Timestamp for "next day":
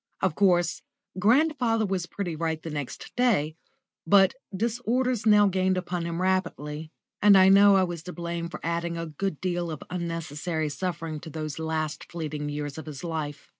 2.71-3.55